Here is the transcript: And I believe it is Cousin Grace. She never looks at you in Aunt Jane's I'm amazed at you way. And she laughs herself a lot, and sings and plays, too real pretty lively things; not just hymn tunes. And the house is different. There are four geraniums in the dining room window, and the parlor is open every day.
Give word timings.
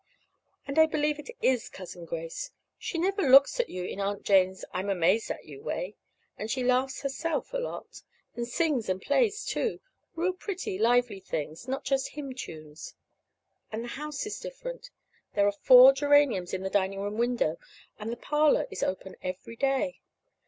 And 0.65 0.79
I 0.79 0.87
believe 0.87 1.19
it 1.19 1.29
is 1.43 1.69
Cousin 1.69 2.05
Grace. 2.05 2.49
She 2.79 2.97
never 2.97 3.21
looks 3.29 3.59
at 3.59 3.69
you 3.69 3.83
in 3.83 3.99
Aunt 3.99 4.23
Jane's 4.23 4.65
I'm 4.73 4.89
amazed 4.89 5.29
at 5.29 5.45
you 5.45 5.61
way. 5.61 5.95
And 6.39 6.49
she 6.49 6.63
laughs 6.63 7.03
herself 7.03 7.53
a 7.53 7.59
lot, 7.59 8.01
and 8.35 8.47
sings 8.47 8.89
and 8.89 8.99
plays, 8.99 9.45
too 9.45 9.79
real 10.15 10.33
pretty 10.33 10.79
lively 10.79 11.19
things; 11.19 11.67
not 11.67 11.83
just 11.83 12.09
hymn 12.13 12.33
tunes. 12.33 12.95
And 13.71 13.83
the 13.83 13.89
house 13.89 14.25
is 14.25 14.39
different. 14.39 14.89
There 15.35 15.45
are 15.45 15.51
four 15.51 15.93
geraniums 15.93 16.51
in 16.51 16.63
the 16.63 16.71
dining 16.71 16.99
room 17.01 17.19
window, 17.19 17.57
and 17.99 18.11
the 18.11 18.17
parlor 18.17 18.65
is 18.71 18.81
open 18.81 19.17
every 19.21 19.55
day. 19.55 20.01